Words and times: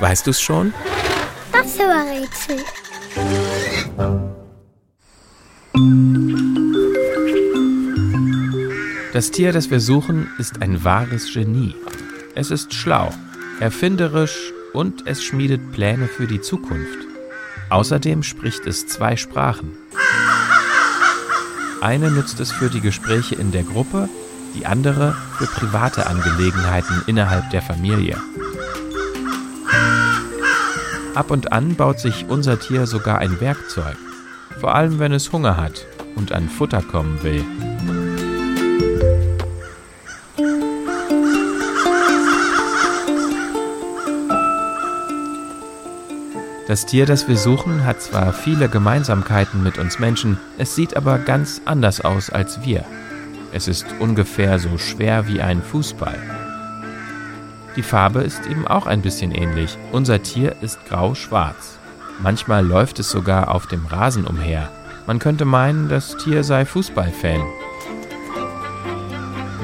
Weißt 0.00 0.26
du's 0.26 0.40
schon? 0.40 0.72
Das 1.52 1.78
war 1.78 2.04
Rätsel. 2.06 2.64
Das 9.12 9.30
Tier, 9.30 9.52
das 9.52 9.70
wir 9.70 9.80
suchen, 9.80 10.28
ist 10.38 10.62
ein 10.62 10.84
wahres 10.84 11.32
Genie. 11.32 11.74
Es 12.34 12.50
ist 12.50 12.72
schlau, 12.72 13.10
erfinderisch 13.60 14.52
und 14.72 15.06
es 15.06 15.22
schmiedet 15.22 15.72
Pläne 15.72 16.06
für 16.06 16.26
die 16.26 16.40
Zukunft. 16.40 16.98
Außerdem 17.68 18.22
spricht 18.22 18.66
es 18.66 18.86
zwei 18.86 19.16
Sprachen. 19.16 19.76
Eine 21.82 22.10
nützt 22.10 22.40
es 22.40 22.52
für 22.52 22.70
die 22.70 22.80
Gespräche 22.80 23.34
in 23.34 23.52
der 23.52 23.64
Gruppe, 23.64 24.08
die 24.54 24.66
andere 24.66 25.14
für 25.38 25.46
private 25.46 26.06
Angelegenheiten 26.06 27.02
innerhalb 27.06 27.50
der 27.50 27.62
Familie. 27.62 28.16
Ab 31.14 31.30
und 31.30 31.52
an 31.52 31.74
baut 31.74 31.98
sich 31.98 32.26
unser 32.28 32.60
Tier 32.60 32.86
sogar 32.86 33.18
ein 33.18 33.40
Werkzeug, 33.40 33.96
vor 34.60 34.74
allem 34.74 34.98
wenn 35.00 35.12
es 35.12 35.32
Hunger 35.32 35.56
hat 35.56 35.86
und 36.14 36.32
an 36.32 36.48
Futter 36.48 36.82
kommen 36.82 37.22
will. 37.22 37.44
Das 46.68 46.86
Tier, 46.86 47.04
das 47.04 47.26
wir 47.26 47.36
suchen, 47.36 47.84
hat 47.84 48.00
zwar 48.00 48.32
viele 48.32 48.68
Gemeinsamkeiten 48.68 49.60
mit 49.64 49.76
uns 49.76 49.98
Menschen, 49.98 50.38
es 50.56 50.76
sieht 50.76 50.96
aber 50.96 51.18
ganz 51.18 51.60
anders 51.64 52.00
aus 52.00 52.30
als 52.30 52.64
wir. 52.64 52.84
Es 53.52 53.66
ist 53.66 53.86
ungefähr 53.98 54.60
so 54.60 54.78
schwer 54.78 55.26
wie 55.26 55.42
ein 55.42 55.62
Fußball. 55.62 56.39
Die 57.76 57.82
Farbe 57.82 58.20
ist 58.20 58.46
eben 58.46 58.66
auch 58.66 58.86
ein 58.86 59.00
bisschen 59.00 59.32
ähnlich. 59.32 59.78
Unser 59.92 60.22
Tier 60.22 60.56
ist 60.60 60.84
grau-schwarz. 60.86 61.78
Manchmal 62.20 62.66
läuft 62.66 62.98
es 62.98 63.10
sogar 63.10 63.54
auf 63.54 63.66
dem 63.66 63.86
Rasen 63.86 64.26
umher. 64.26 64.68
Man 65.06 65.18
könnte 65.18 65.44
meinen, 65.44 65.88
das 65.88 66.16
Tier 66.16 66.44
sei 66.44 66.64
Fußballfan. 66.64 67.42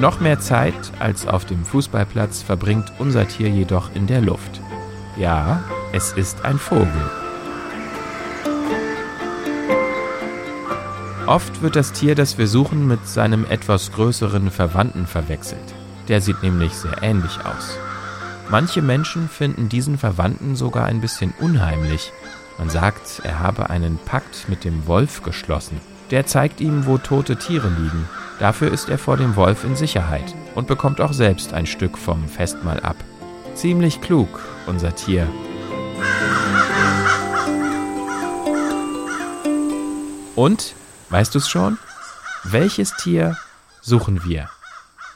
Noch 0.00 0.20
mehr 0.20 0.38
Zeit 0.40 0.74
als 0.98 1.26
auf 1.26 1.44
dem 1.44 1.64
Fußballplatz 1.64 2.42
verbringt 2.42 2.92
unser 2.98 3.26
Tier 3.26 3.48
jedoch 3.48 3.90
in 3.94 4.06
der 4.06 4.20
Luft. 4.20 4.60
Ja, 5.16 5.64
es 5.92 6.12
ist 6.12 6.44
ein 6.44 6.58
Vogel. 6.58 7.10
Oft 11.26 11.60
wird 11.60 11.74
das 11.74 11.92
Tier, 11.92 12.14
das 12.14 12.38
wir 12.38 12.46
suchen, 12.46 12.86
mit 12.86 13.08
seinem 13.08 13.44
etwas 13.46 13.90
größeren 13.92 14.50
Verwandten 14.50 15.06
verwechselt. 15.06 15.74
Der 16.08 16.20
sieht 16.20 16.42
nämlich 16.42 16.72
sehr 16.72 17.02
ähnlich 17.02 17.38
aus. 17.44 17.78
Manche 18.48 18.80
Menschen 18.80 19.28
finden 19.28 19.68
diesen 19.68 19.98
Verwandten 19.98 20.54
sogar 20.54 20.86
ein 20.86 21.00
bisschen 21.00 21.34
unheimlich. 21.40 22.12
Man 22.58 22.70
sagt, 22.70 23.20
er 23.24 23.40
habe 23.40 23.70
einen 23.70 23.98
Pakt 23.98 24.48
mit 24.48 24.62
dem 24.64 24.86
Wolf 24.86 25.22
geschlossen. 25.24 25.80
Der 26.12 26.26
zeigt 26.26 26.60
ihm, 26.60 26.86
wo 26.86 26.96
tote 26.96 27.36
Tiere 27.36 27.68
liegen. 27.68 28.08
Dafür 28.38 28.72
ist 28.72 28.88
er 28.88 28.98
vor 28.98 29.16
dem 29.16 29.34
Wolf 29.34 29.64
in 29.64 29.74
Sicherheit 29.74 30.32
und 30.54 30.68
bekommt 30.68 31.00
auch 31.00 31.12
selbst 31.12 31.54
ein 31.54 31.66
Stück 31.66 31.98
vom 31.98 32.28
Festmahl 32.28 32.78
ab. 32.80 32.96
Ziemlich 33.54 34.00
klug, 34.00 34.28
unser 34.66 34.94
Tier. 34.94 35.26
Und, 40.36 40.74
weißt 41.10 41.34
du's 41.34 41.48
schon? 41.48 41.78
Welches 42.44 42.94
Tier 42.94 43.36
suchen 43.80 44.24
wir? 44.24 44.48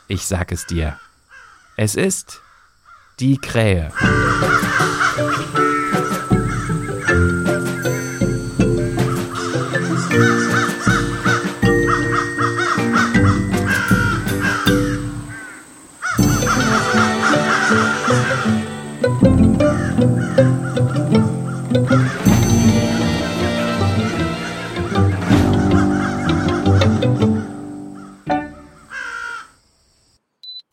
Ich 0.08 0.26
sag 0.26 0.50
es 0.50 0.66
dir. 0.66 0.98
Es 1.76 1.94
ist 1.94 2.42
die 3.20 3.36
Krähe. 3.36 3.90